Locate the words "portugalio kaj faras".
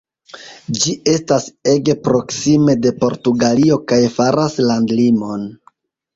3.05-4.59